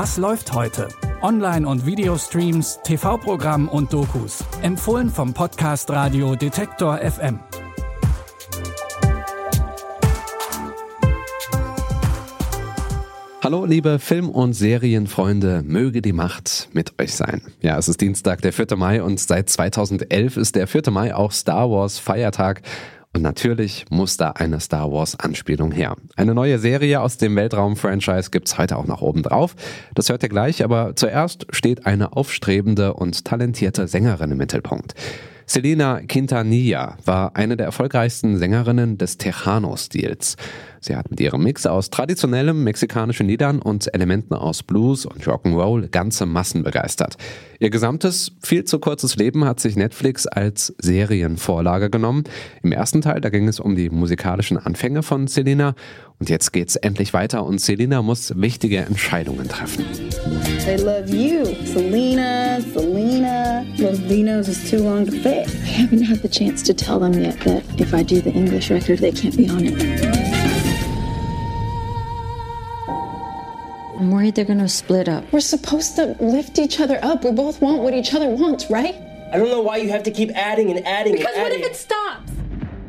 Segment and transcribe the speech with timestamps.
[0.00, 0.86] Was läuft heute?
[1.22, 4.44] Online- und Videostreams, TV-Programm und Dokus.
[4.62, 7.40] Empfohlen vom Podcast Radio Detektor FM.
[13.42, 17.42] Hallo liebe Film- und Serienfreunde, möge die Macht mit euch sein.
[17.60, 18.76] Ja, es ist Dienstag, der 4.
[18.76, 20.92] Mai und seit 2011 ist der 4.
[20.92, 22.62] Mai auch Star Wars Feiertag.
[23.18, 25.96] Und natürlich muss da eine Star Wars Anspielung her.
[26.14, 29.56] Eine neue Serie aus dem Weltraum-Franchise gibt's heute auch noch oben drauf.
[29.96, 34.94] Das hört ihr gleich, aber zuerst steht eine aufstrebende und talentierte Sängerin im Mittelpunkt.
[35.50, 40.36] Selena Quintanilla war eine der erfolgreichsten Sängerinnen des Tejano-Stils.
[40.80, 45.88] Sie hat mit ihrem Mix aus traditionellem mexikanischen Liedern und Elementen aus Blues und Rock'n'Roll
[45.88, 47.16] ganze Massen begeistert.
[47.60, 52.24] Ihr gesamtes, viel zu kurzes Leben hat sich Netflix als Serienvorlage genommen.
[52.62, 55.74] Im ersten Teil, da ging es um die musikalischen Anfänge von Selena
[56.18, 59.86] und jetzt geht's endlich weiter und Selena muss wichtige Entscheidungen treffen.
[60.68, 61.46] They love you.
[61.64, 63.64] Selena, Selena.
[63.78, 65.48] Los Vinos is too long to fit.
[65.48, 68.70] I haven't had the chance to tell them yet that if I do the English
[68.70, 69.72] record, they can't be on it.
[73.98, 75.24] I'm worried they're gonna split up.
[75.32, 77.24] We're supposed to lift each other up.
[77.24, 78.94] We both want what each other wants, right?
[79.32, 81.64] I don't know why you have to keep adding and adding Because and what if
[81.64, 82.30] it stops?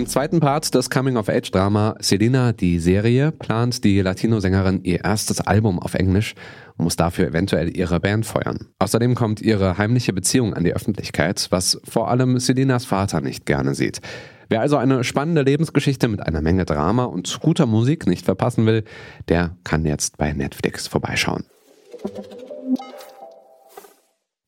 [0.00, 5.92] Im zweiten Part des Coming-of-Age-Drama Selena, die Serie, plant die Latino-Sängerin ihr erstes Album auf
[5.92, 6.34] Englisch
[6.78, 8.68] und muss dafür eventuell ihre Band feuern.
[8.78, 13.74] Außerdem kommt ihre heimliche Beziehung an die Öffentlichkeit, was vor allem Selenas Vater nicht gerne
[13.74, 14.00] sieht.
[14.48, 18.84] Wer also eine spannende Lebensgeschichte mit einer Menge Drama und guter Musik nicht verpassen will,
[19.28, 21.44] der kann jetzt bei Netflix vorbeischauen.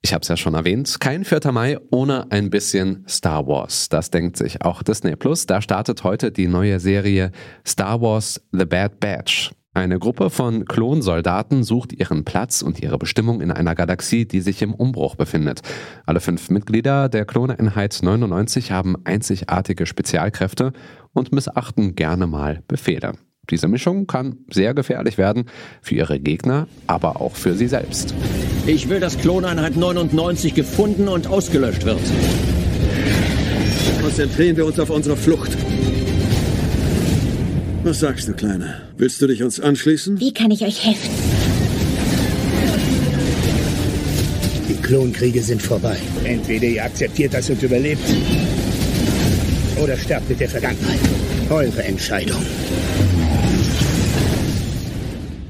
[0.05, 1.53] Ich habe es ja schon erwähnt, kein 4.
[1.53, 3.89] Mai ohne ein bisschen Star Wars.
[3.89, 5.47] Das denkt sich auch Disney Plus.
[5.47, 7.31] Da startet heute die neue Serie
[7.65, 9.53] Star Wars The Bad Batch.
[9.75, 14.61] Eine Gruppe von Klonsoldaten sucht ihren Platz und ihre Bestimmung in einer Galaxie, die sich
[14.61, 15.63] im Umbruch befindet.
[16.05, 20.73] Alle fünf Mitglieder der Kloneinheit 99 haben einzigartige Spezialkräfte
[21.13, 23.13] und missachten gerne mal Befehle.
[23.51, 25.47] Diese Mischung kann sehr gefährlich werden
[25.83, 28.15] für ihre Gegner, aber auch für sie selbst.
[28.67, 31.99] Ich will, dass Kloneinheit 99 gefunden und ausgelöscht wird.
[34.01, 35.51] Konzentrieren wir uns auf unsere Flucht.
[37.83, 38.81] Was sagst du, Kleiner?
[38.97, 40.21] Willst du dich uns anschließen?
[40.21, 41.11] Wie kann ich euch helfen?
[44.69, 45.97] Die Klonkriege sind vorbei.
[46.23, 48.09] Entweder ihr akzeptiert das und überlebt,
[49.83, 51.01] oder sterbt mit der Vergangenheit.
[51.51, 52.41] Eure Entscheidung.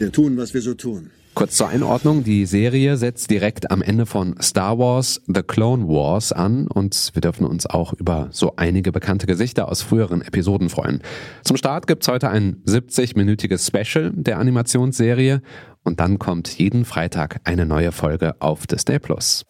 [0.03, 1.13] Wir tun, was wir so tun.
[1.35, 6.33] Kurz zur Einordnung, die Serie setzt direkt am Ende von Star Wars The Clone Wars
[6.33, 11.03] an und wir dürfen uns auch über so einige bekannte Gesichter aus früheren Episoden freuen.
[11.45, 15.41] Zum Start gibt's heute ein 70-minütiges Special der Animationsserie
[15.85, 19.45] und dann kommt jeden Freitag eine neue Folge auf Disney Plus.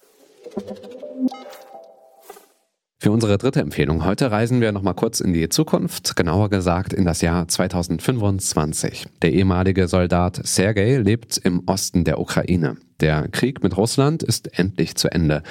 [3.03, 7.05] Für unsere dritte Empfehlung heute reisen wir nochmal kurz in die Zukunft, genauer gesagt in
[7.05, 9.07] das Jahr 2025.
[9.23, 12.77] Der ehemalige Soldat Sergei lebt im Osten der Ukraine.
[13.01, 15.43] Der Krieg mit Russland ist endlich zu Ende.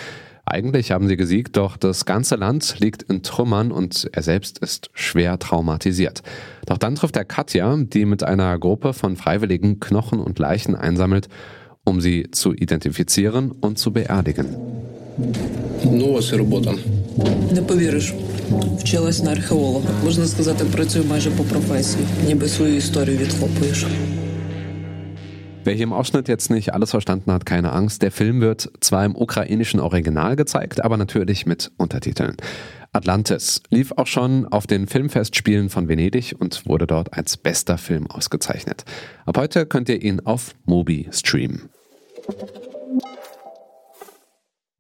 [0.45, 4.89] Eigentlich haben sie gesiegt, doch das ganze Land liegt in Trümmern und er selbst ist
[4.93, 6.23] schwer traumatisiert.
[6.67, 11.27] Doch dann trifft er Katja, die mit einer Gruppe von Freiwilligen Knochen und Leichen einsammelt,
[11.83, 14.55] um sie zu identifizieren und zu beerdigen.
[15.84, 16.74] Ну, у вас і робота.
[17.54, 18.14] Не повіриш,
[18.78, 19.88] вчилась на археолога.
[20.04, 23.86] Можна сказати, працюю майже по професії, ніби свою історію відхлопуєш.
[25.64, 28.00] Wer hier im Ausschnitt jetzt nicht alles verstanden hat, keine Angst.
[28.00, 32.36] Der Film wird zwar im ukrainischen Original gezeigt, aber natürlich mit Untertiteln.
[32.92, 38.06] Atlantis lief auch schon auf den Filmfestspielen von Venedig und wurde dort als bester Film
[38.08, 38.84] ausgezeichnet.
[39.24, 41.68] Ab heute könnt ihr ihn auf Mobi streamen.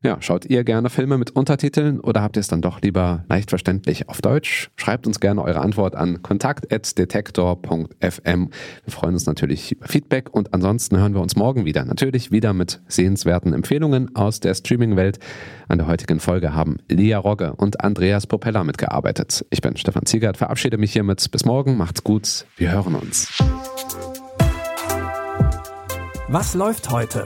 [0.03, 3.51] Ja, schaut ihr gerne Filme mit Untertiteln oder habt ihr es dann doch lieber leicht
[3.51, 4.71] verständlich auf Deutsch?
[4.75, 8.49] Schreibt uns gerne eure Antwort an kontakt.detektor.fm.
[8.83, 11.85] Wir freuen uns natürlich über Feedback und ansonsten hören wir uns morgen wieder.
[11.85, 15.19] Natürlich wieder mit sehenswerten Empfehlungen aus der Streaming-Welt.
[15.67, 19.45] An der heutigen Folge haben Lia Rogge und Andreas Propeller mitgearbeitet.
[19.51, 21.29] Ich bin Stefan Ziegert, verabschiede mich hiermit.
[21.29, 23.31] Bis morgen, macht's gut, wir hören uns.
[26.27, 27.25] Was läuft heute?